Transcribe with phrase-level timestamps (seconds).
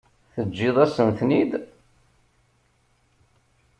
[0.33, 1.51] Teǧǧiḍ-asen-ten-id.